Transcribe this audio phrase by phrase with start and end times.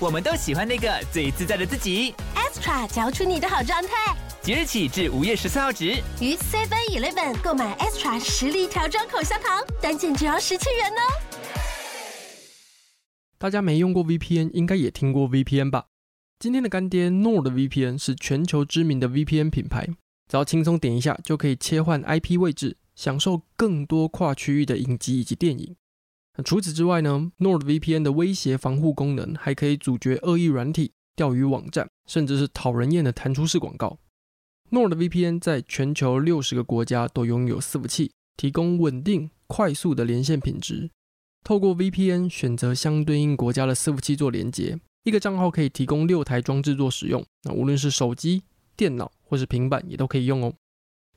[0.00, 2.14] 我们都喜欢那个最自在的自己。
[2.36, 4.16] Extra 嚼出你的好状态。
[4.40, 5.86] 即日起至五月十四号止，
[6.20, 11.02] 于 Seven Eleven 购买 Extra 实力调装口香糖，单件只要十七元哦。
[13.38, 15.86] 大家没用过 VPN，应该也听过 VPN 吧？
[16.38, 19.88] 今天的干爹 NordVPN 是全球知名的 VPN 品牌，
[20.28, 25.74] 只要轻松点一下就可以切换 IP 位置，享受更多跨区域的影集以及电影。
[26.44, 33.98] 除此之外呢，NordVPN 的威胁防护功能还可以阻绝恶意软体、钓鱼网站，甚至是讨人厌的弹出式广告。
[34.70, 40.90] NordVPN 在全球六十个国家都拥有伺服器，提供稳定、快速的连线品质。
[41.42, 44.78] 透过 VPN 选择相对应国家的伺服器做连接。
[45.04, 48.42] 一个账号可以提供六台装置做使用，那无论是手机、
[48.76, 50.52] 电脑或是平板也都可以用哦。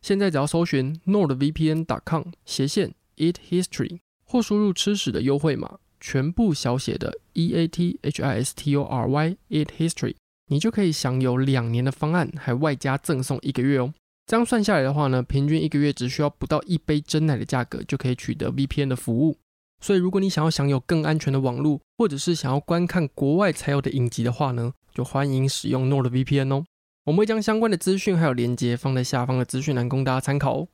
[0.01, 3.99] 现在只要搜寻 nordvpn.com 斜线 eat history
[4.31, 10.15] 或输入吃屎的优惠码，全部小写的 e a t h i s t o r y eat history，
[10.47, 13.93] 你就可以享有两年的方案，还外加赠送一个月哦。
[14.25, 19.35] 这样算下来的话呢，平均一个月只需要不到一杯真奶的价格，就可以取得 VPN 的服务。
[19.81, 26.63] 所以，如果你想要享有更安全的网络，或者是想要观看国外才有的影集的话呢，就欢迎使用 NordVPN 哦。
[27.03, 30.67] 我们会将相关的资讯还有连接放在下方的资讯栏供大家参考哦。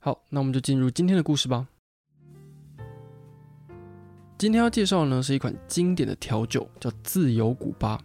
[0.00, 1.66] 好，那我们就进入今天的故事吧。
[4.42, 7.96] 今天要介绍的呢是一款经典的调酒，叫自由古巴。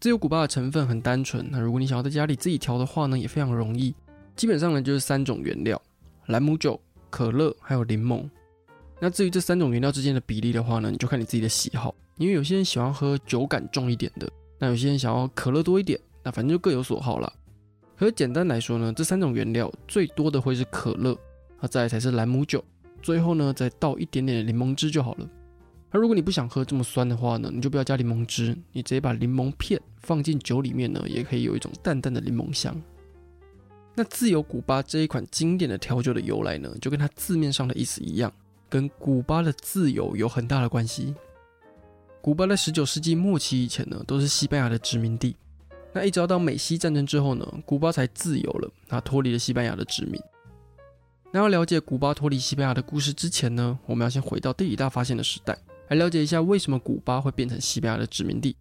[0.00, 3.94] 自由古巴的成分很单纯，那如果你想要在家里自己调的话呢，也非常容易。
[4.34, 5.80] 基本上呢就是三种原料：
[6.26, 6.80] 兰姆酒、
[7.10, 8.28] 可乐还有柠檬。
[8.98, 11.94] 那至于这三种原料之间的比例的话呢，你就看你自己的喜好。
[12.16, 17.32] 因为有些人喜欢喝酒感重一点的，那有些人想要可乐多一点，那反正就各有所好啦。
[17.96, 21.16] 可简单来说呢，这三种原料最多的会是可乐，
[21.60, 22.64] 那再来才是兰姆酒，
[23.00, 25.28] 最后呢再倒一点点的柠檬汁就好了。
[25.90, 32.74] 那如果你不想喝这么酸的话呢，你就不要加柠檬汁，你直接把柠檬片放进酒里面呢，也可以有一种淡淡的柠檬香。
[33.94, 38.32] 那自由古巴这一款经典的调酒的由来呢，就跟它字面上的意思一样。
[38.68, 41.14] 跟古巴的自由有很大的关系。
[42.20, 45.34] 古巴在十九世纪末期以前呢，都是西班牙的殖民地。
[45.94, 50.20] 那一直到美西战争之后呢，古巴才自由了，它脱离了西班牙的殖民。
[51.32, 55.56] 那要了解古巴脱离西班牙的故事之前呢，我们要先回到地理大发现的时代，
[55.88, 58.56] 来了解一下为什么古巴会变成西班牙的殖民地。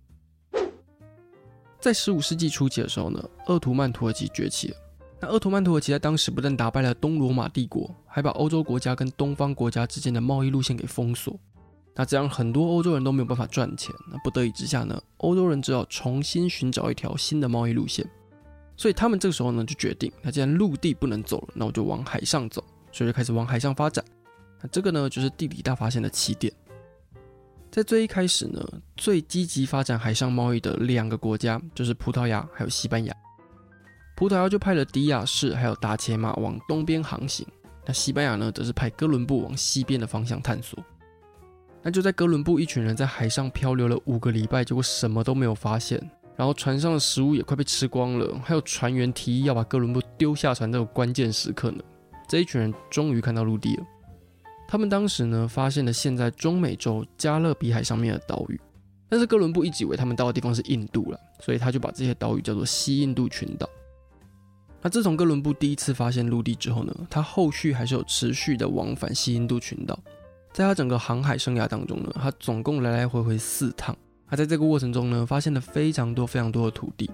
[1.80, 4.78] 在十五世纪初期的时候呢，鄂图曼土耳其崛起了。
[5.20, 11.38] 那鄂图曼土耳其在当时不但打败了东罗马帝国，还把欧洲国家跟东方国家之间的贸易路线给封锁。
[11.96, 13.94] 那这样很多欧洲人都没有办法赚钱。
[14.12, 18.08] 那不得已之下呢，欧洲人只好重新寻找一条新的贸易路线。
[18.76, 22.64] 所以他们这个时候呢就决定，那既然陆地不能走了，那我就往海上走。
[22.92, 24.04] 所以就开始往海上发展。
[24.62, 26.54] 那这个呢就是地理大发现的起点。
[27.78, 28.60] 在最一开始呢，
[28.96, 33.16] 最积极发展海上贸易的两个国家就是葡萄牙还有西班牙。
[34.16, 37.46] 葡萄牙就派了迪亚士还有达伽马往东边航行，
[37.86, 40.84] 那西班牙呢，则是派哥伦布往西边的方向探索。
[41.84, 46.02] 那就在哥伦布一群人在海上漂流了五个礼拜，结果什么都没有发现，
[46.36, 51.84] 然后船上的食物也快被吃光了，还有船员提议要把哥伦布丢下船这个关键时刻呢，
[52.28, 53.84] 这一群人终于看到陆地了。
[54.67, 58.59] 他们当时呢，发现了现在中美洲加勒比海上面的岛屿，
[59.07, 63.69] 但是哥伦布一直以为他们到的地方是印度了，所以他就把这些岛屿叫做西印度群岛。
[64.81, 69.97] 那自从哥伦布第一次发现陆地之后呢，他后续还是有持续的往返西印度群岛。
[70.53, 73.95] 在他整个航海生涯当中呢，他总共来来回回四趟。
[74.29, 77.09] 他在这个过程中呢，发现了非常多非常多的土地。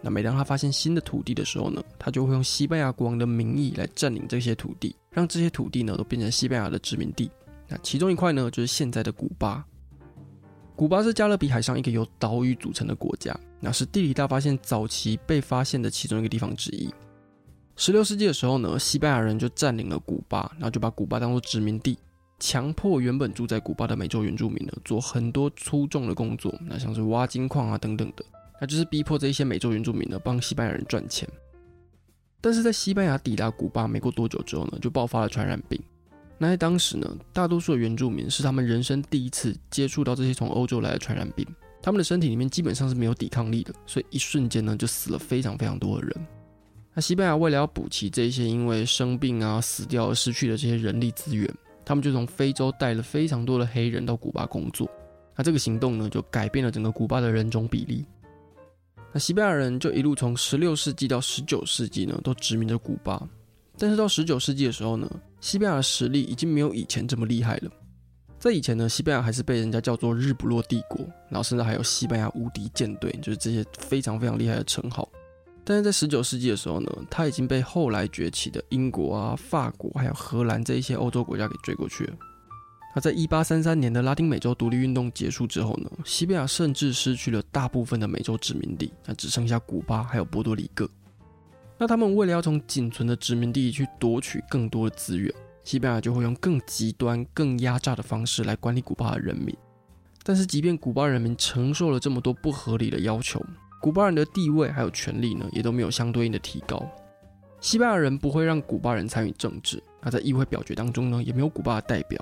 [0.00, 7.28] 那每当他发现新的土地的时候呢，他就会用西班牙国王的名义来占领这些土地，让这些土地呢都变成西班牙的殖民地。
[7.66, 9.64] 那其中一块呢，就是现在的古巴。
[10.76, 16.88] 古巴是加勒比海上一个由岛屿组成的国家，那是地理大发现早期被发现的其中一个地方之一。
[17.74, 21.98] 十六世纪的时候呢，西班牙人就占领了古巴，然后就把古巴当做殖民地，
[22.38, 28.24] 强迫原本住在古巴的美洲原住民呢做很多粗重的工作，那像是挖金矿啊等等的，
[28.60, 31.28] 那就是逼迫这一些美洲原住民呢帮西班牙人赚钱。
[32.48, 35.78] 但是在西班牙抵达古巴没过多久之后呢，就爆发了传染病。
[36.38, 41.46] 那在当时呢，大多数的原住民是他们人生第一次接触到这些从欧洲来的传染病，
[41.82, 46.26] 他们的身体里面基本上是没有抵抗力的，所以一瞬间呢就死了非常非常多的人。
[46.94, 51.46] 那西班牙为了要补齐这些因为生病啊死掉而失去的这些人力资源，
[51.84, 54.88] 他们就从非洲带了非常多的黑人到古巴工作。
[55.36, 58.06] 那这个行动呢就改变了整个古巴的人种比例。
[59.12, 63.20] 那西班牙人就一路从十六世纪到十九世纪呢都殖民着古巴，
[63.78, 65.10] 但是到十九世纪的时候呢，
[65.40, 67.70] 西班牙的实力已经没有以前这么厉害了。
[68.38, 75.08] 在以前呢，西班牙还是被人家叫做日不落帝国，然后甚至还有西班牙无敌舰队，就是这些非常非常厉害的称号。
[75.64, 82.16] 但是在十九世纪的时候呢，他已经被后来崛起的英国啊、法国还有荷兰这一些欧洲国家给追过去了。
[82.94, 90.88] 那在一八三三年的拉丁美洲独立运动结束之后呢，西班牙甚至失去了大部分的美洲殖民地，那只剩下古巴还有波多黎各。
[91.78, 95.32] 那他们为了要从仅存的殖民地去夺取更多的资源。
[95.64, 99.54] 西班牙就会用更极端、更压榨的方式来管理古巴的人民。
[100.22, 103.38] 但是，即便古巴人民承受了这么多不合理的要求，
[103.78, 106.82] 古巴人的地位还有权利呢，也都没有相对应的提高。
[107.60, 112.18] 西班牙人不会让古巴人参与政治，那在议会表决当中呢，也没有古巴的代表。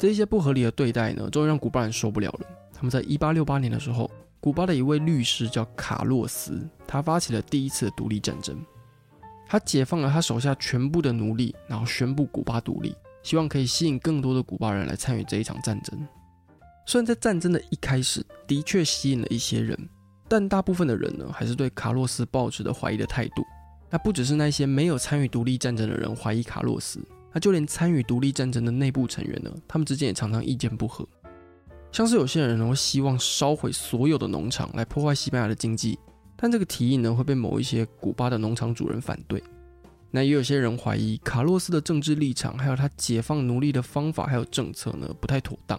[0.00, 2.46] 这些不合理的对待呢，终于让古巴人受不了了。
[2.72, 4.10] 他们在一八六八年的时候，
[4.40, 8.58] 古巴的一位律师叫卡洛斯，他发起了第一次独立战争。
[9.46, 16.08] 他解放了他手下全部的奴隶，然后宣布古巴独立，希望可以吸引更多的古巴人来参与这一场战争。
[16.86, 19.78] 虽然在战争的一开始的确吸引了一些人，
[20.26, 23.44] 但大部分的人呢，还是对卡洛斯抱持着怀疑的态度。
[23.90, 26.98] 那不只是那些没有参与独立战争的人怀疑卡洛斯，
[27.32, 31.06] 那就连参与独立战争的内部成员呢，他们之间也常常意见不合。
[31.92, 35.98] 像是有些人呢，会希望烧毁所有的农场来破坏西班牙的经济。
[36.36, 39.42] 但这个提议呢，会被某一些古巴的农场主人反对。
[40.10, 45.78] 那也有些人怀疑卡洛斯的政治立场，还有他解放奴隶的方法还有政策呢，不太妥当。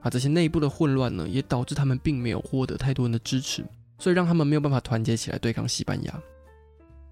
[0.00, 3.64] 啊，这些内部的混乱呢，也导致他们并没有获得太多人的支持，
[3.98, 6.22] 所以让他们没有办法团结起来对抗西班牙。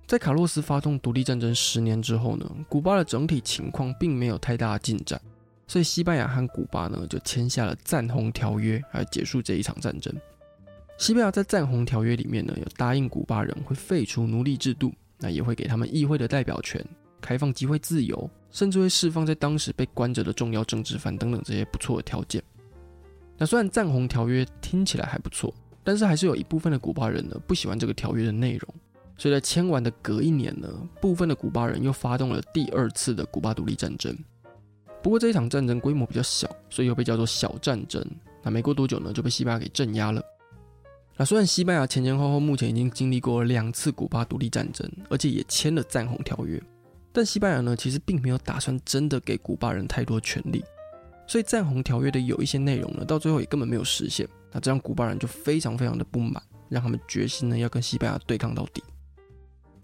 [0.07, 5.21] 在卡洛斯发动独立战争十年之后呢，古巴的整体情况并没有太大的进展，
[5.67, 10.15] 所以西班牙和古巴呢就签下了赞红条约，来结束这一场战争。
[10.97, 16.83] 西班牙在赞红条约里面呢，有答应古巴人会废除奴隶制度，那也会给他们议会的代表权，
[17.21, 22.41] 开放集会自由，甚至会释放在当时被关着的重要政治犯等等这些不错的条件。
[23.37, 28.75] 那虽然赞红条约听起来还不错，但是还是有一部分的古巴人呢不喜欢这个条约的内容，
[29.19, 30.69] 所以在签完的隔一年呢，
[31.01, 34.17] 部分的古巴人又发动了第二次的古巴独立战争。
[35.03, 38.05] 不过这一场战争规模比较小，所以又被叫做小战争。
[38.43, 40.23] 那没过多久呢，就被西班牙给镇压了。
[41.17, 46.63] 那虽然西班牙前前后后目前已经经历过两次古巴独立战争，而且也签了赞红条约，
[47.11, 50.63] 但西班牙呢其实并没有打算真的给古巴人太多权利，
[51.27, 54.29] 所以赞红条约的有一些内容呢，到最后也根本没有实现。
[54.53, 58.83] 那这样古巴人就非常非常的不满，让他们决心呢要跟西班牙对抗到底。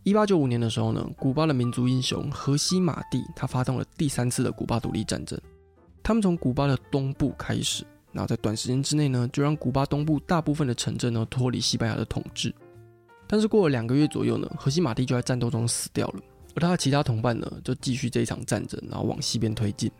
[0.05, 5.41] 一八九五年的时候呢，古巴的民族英雄荷西马蒂他发动了第三次的古巴独立战争，
[6.03, 7.85] 他们从古巴的东部开始。
[8.11, 12.55] 然后在短时间之内呢，就让古巴东部大部分的城镇呢脱离西班牙的统治。
[13.27, 16.21] 但是过了两个月左右呢，荷西马蒂就在战斗中死掉了，
[16.57, 19.91] 而他的其他同伴呢就继续这一场战争，然后往西边推进。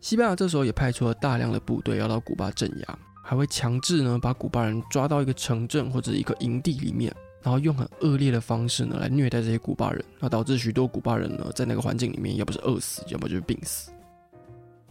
[0.00, 13.90] 西班牙这时候也派出了大量的部队要到古巴镇压，还会强制呢把古巴人抓到一个城镇或者一个营地里面，然后用很恶劣的方式呢来虐待这些古巴人，那导致许多古巴人呢在那个环境里面，要不是饿死，要么就是病死。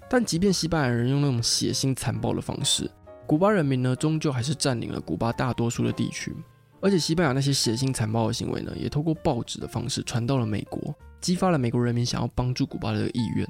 [0.10, 2.90] 但即便西班牙人用那种血腥残暴的方式，
[3.26, 6.34] 古巴人民呢，终究还是占领了古巴大多数的地区。
[6.80, 13.46] 而且西班牙那些血腥残暴的行为呢，也透过报纸的方式传到了美国，激发了美国人民想要帮助古巴的意愿。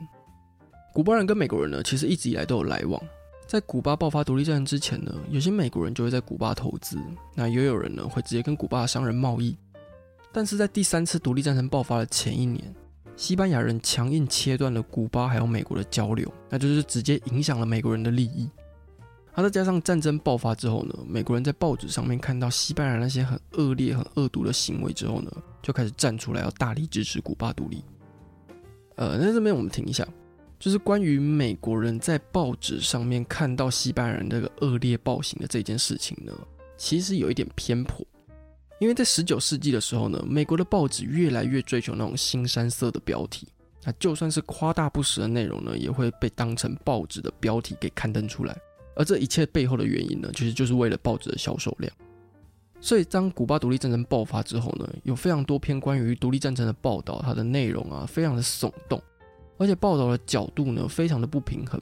[0.93, 2.99] 古巴人跟美国人呢，其实一直以来都有来往。
[3.47, 6.99] 在古巴爆发独立战争之前呢，有些美国人就会在古巴投资，
[7.33, 9.55] 那也有人呢会直接跟古巴商人贸易。
[10.33, 12.75] 但是在第三次独立战争爆发的前一年，
[13.15, 18.49] 西班牙人强硬切断了古巴还有美国的交流，那就是直接影响了美国人的利益。
[19.33, 27.81] 而再加上战争爆发之后呢，美国人在报纸上面看到西班牙那些很恶劣、很恶毒的行为之后呢，就开始站出来要大力支持古巴独立。
[28.95, 30.05] 呃，那这边我们停一下，
[30.59, 36.33] 就是关于美国人在报纸上面看到西班牙人这个恶劣暴行的这件事情呢，
[36.77, 38.05] 其实有一点偏颇。
[38.79, 43.47] 因为在十九世纪的时候呢，美国的报纸越来越追求那种新山色的标题，
[43.83, 48.55] 那就算是夸大不实的内容呢，也会被当成报纸的标题给刊登出来。
[48.95, 51.91] 而这一切背后的原因呢，其实就是为了报纸的销售量。
[52.79, 59.01] 所以当古巴独立战争爆发之后呢，有非常多篇关于独立战争的报道，它的内容啊非常的耸动，
[59.57, 61.81] 而且报道的角度呢非常的不平衡。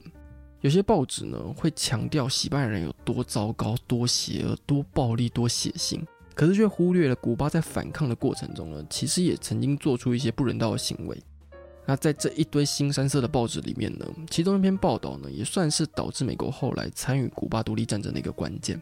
[0.62, 6.02] 有些报纸呢会强调西班牙人有多糟糕、多邪恶、多暴力、多血腥，
[6.34, 11.16] 可是却忽略了古巴在反抗的过程中呢，其实也曾经做出一些不人道的行为。
[11.88, 18.80] 那在这一堆腥膻色的报纸里面呢，其中一篇报道呢，也算是导致美国后来参与古巴独立战争的一个关键。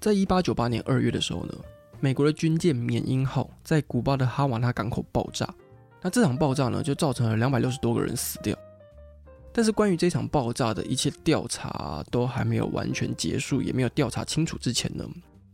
[0.00, 1.54] 在一八九八年二月的时候呢，
[2.00, 5.48] 美国的军舰缅因号在古巴的哈瓦那港口爆炸。
[6.02, 8.56] 那这场爆炸呢，就造成了两百六十多个人死掉。
[9.52, 15.04] 但是关于这场爆炸的一切调查都还没有完全结束，也没有调查清楚之前呢，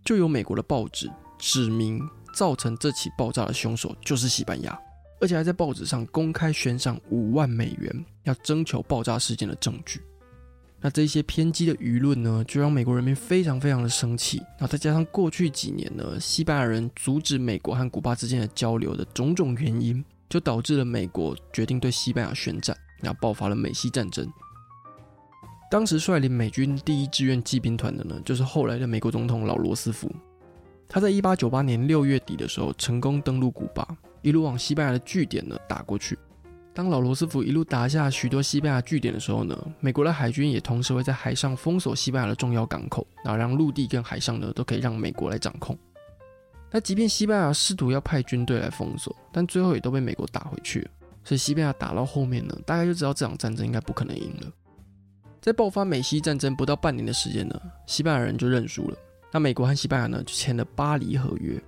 [0.04, 2.00] 就有美国的报纸指明
[2.34, 4.78] 造成这起爆炸的凶手就是西班牙。
[5.18, 10.02] 而且还在报纸上公开悬赏五万美元，要征求爆炸事件的证据。
[10.78, 14.42] 那这些偏激的舆论呢，就让美国人民非常非常的生气。
[14.60, 24.26] 那再加上过去几年呢，西班牙人阻止美国和古巴之间的交流的种种原因，就导致了美国决定对西班牙宣战，然后爆发了美西战争。
[25.71, 30.11] 当时率领美军第一志愿骑兵团的呢，就是后来的美国总统老罗斯福。
[30.88, 33.87] 他在一八九八年六月底的时候，成功登陆古巴。
[34.23, 36.18] 一路往西班牙的据点呢打过去。
[36.73, 45.76] 当老罗斯福一路打下许多西班牙据点的时候呢，美国的海军也同时会在海上封锁西班牙的重要港口，然后让陆地跟海上呢都可以让美国来掌控。
[46.70, 50.87] 那即便西班牙试图要派军队来封锁，但最后也都被美国打回去。
[51.25, 54.52] 所以西班牙打到后面呢，大概就知道这场战争应该不可能赢了。
[55.40, 58.96] 在爆发美西战争不到半年的时间呢，西班牙人就认输了。
[59.32, 61.61] 那美国和西班牙呢就签了巴黎合约。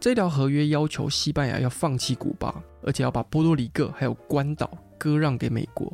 [0.00, 5.92] 这条合约要求西班牙要放弃古巴，而且要把波多黎各还有关岛割让给美国，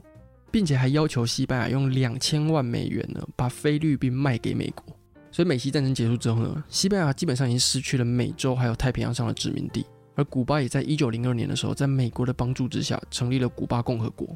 [0.51, 4.94] 并且还要求西班牙用两千万美元呢把菲律宾卖给美国。
[5.35, 14.29] 所以美西战争结束之后呢，西班牙基本上已经失去了美洲还有太平洋上的殖民地，而古巴也在一九零二年的时候，在美国的帮助之下成立了古巴共和国。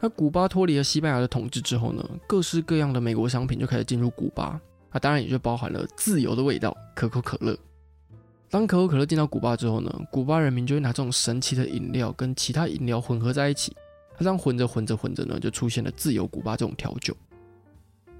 [0.00, 4.60] 那古巴脱离了西班牙的统治之后呢，各式各样的美国商品就开始进入古巴，
[4.90, 7.56] 啊，当然也就包含了自由的味道，可口可乐。
[8.50, 13.72] 当可口可乐进到古巴之后呢，古巴人民就会拿这种神奇的饮料跟其他饮料混合在一起，
[14.16, 17.16] 它这样混着混着混着呢，就出现了自由古巴这种调酒。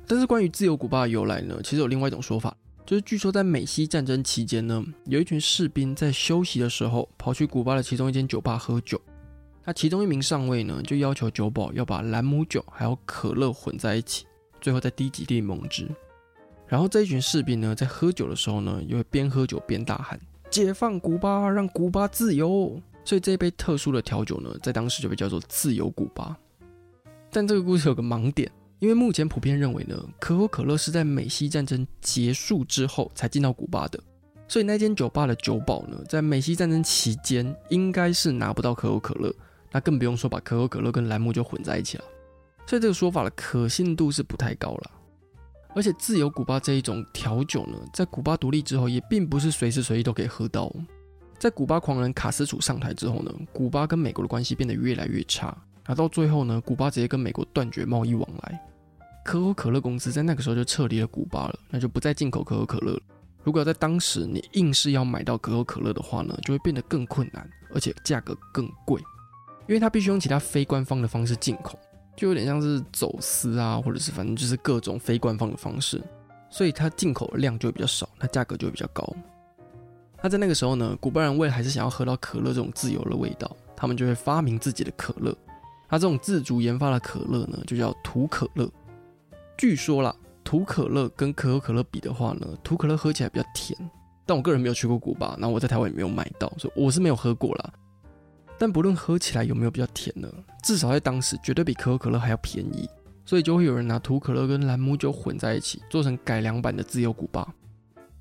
[0.06, 9.00] 但是关于自由古巴的由来呢，其实有另外一种说法，就是据说在美西战争期间呢，有一群士兵在休息的时候跑去古巴的其中一间酒吧喝酒，
[9.64, 14.26] 那其中一名上尉呢就要求酒保要把兰姆酒还有可乐混在一起，
[14.60, 15.88] 最后再滴几滴柠檬汁。
[16.66, 20.20] 然后这一群士兵呢，在喝酒的时候呢，又会边喝酒边大喊
[20.50, 22.80] “解放古巴，让古巴自由”。
[23.04, 26.36] 所以这一杯特殊的调酒呢，在当时就被叫做“自由古巴”。
[27.30, 28.50] 但这个故事有个盲点，
[28.80, 33.98] 因为目前普遍认为呢，可口可乐是在美西战争结束之后才进到古巴的，
[34.46, 39.34] 所以那间酒吧的酒保呢，在美西战争期间应该是拿不到可口可乐，
[39.72, 42.04] 那更不用说把可口可乐跟兰姆酒混在一起了。
[42.66, 44.90] 所以这个说法的可信度是不太高了。
[45.74, 50.72] 而且自由古巴这一种调酒呢，在古巴独立之后，也并不是随时随地都可以喝到。
[51.38, 55.56] 在古巴狂人卡斯楚上台之后呢，古巴跟美国的关系变得越来越差。
[55.86, 58.60] 那到最后呢，古巴直接跟美国断绝贸易往来。
[59.24, 63.00] 可口可乐公司在那个时候就撤离了古巴了，那就不再进口可口可乐了。
[63.42, 69.00] 如果在当时你硬是要买到可口可乐的话呢，就会变得更困难，而且价格更贵，
[69.66, 71.78] 因为它必须用其他非官方的方式进口。
[72.16, 76.02] 就有点像是走私啊，或者是反正就是各种非官方的方式，
[76.48, 79.04] 所以它进口的量就会比较少，它价格就会比较高。
[80.22, 85.36] 那在那个时候呢，古巴人为了还是想要喝到可乐这种自由的味道，他们就会发明自己的可乐。
[85.94, 88.68] 它这种自主研发的可乐呢，就叫土可乐。
[89.56, 93.78] 据说啦，土可乐跟可口可乐比的话呢，土可乐喝起来比较甜。
[94.26, 97.72] 但我个人没有去过古巴，那我在台湾也没有买到，所以我是没有喝过啦。
[98.58, 100.28] 但不论喝起来有没有比较甜呢，
[100.64, 102.90] 至少在当时绝对比可口可乐还要便宜，
[103.24, 107.42] 所以就会有人拿土可乐跟蓝姆酒混在一起，做成改良版的自由古巴。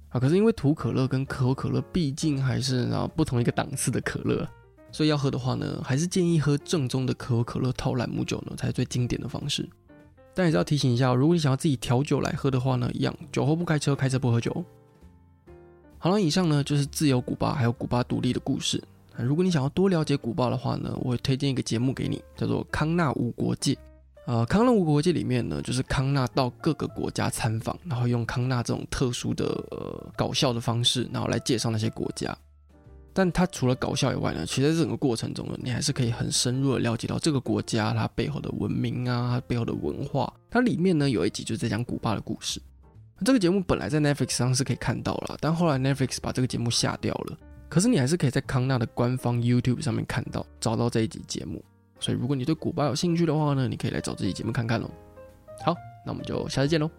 [0.10, 4.48] 啊，可是因为土可乐跟可口可乐毕竟还是啊不同一个档次的可乐，
[4.94, 9.68] 所以要喝的话呢，还是建议喝正宗的可口可乐套兰姆酒呢，才是最经典的方式。
[10.34, 14.64] 但也是要提醒一下，如果你想要自己调酒来喝的话呢，一样酒后不开车，开车不喝酒。
[15.98, 18.82] 好了，以上呢就是自由古巴还有古巴独立的故事。
[19.18, 23.74] 如果你想要多了解古巴的话呢，我会推荐一个节目给你，叫做《康纳无国界》。
[24.26, 32.36] 呃，《康纳无国界》里面呢，就是康纳到各个国家参访，然后用康纳这种特殊的呃搞笑的方式，然后来介绍那些国家。
[33.14, 40.32] 但它除了搞笑以外呢，其实在整个过程中呢，你还是可以很深入的了解到这个国家它背后的文明啊，它背后的文化。
[40.50, 42.60] 它里面呢有一集就是在讲古巴的故事。
[43.24, 47.38] 这个节目本来在 Netflix 上是可以看到了，但后来 Netflix 把这个节目下掉了。
[47.70, 51.64] 可是你还是可以在康纳的官方 YouTube 上面看到，找到这一集节目，
[52.00, 54.90] 所以如果你对古巴有兴趣的话呢，你可以来找这集节目看看喽。
[55.64, 56.90] 好，那我们就下次见喽，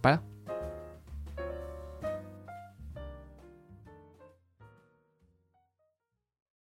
[0.00, 0.31] 拜了。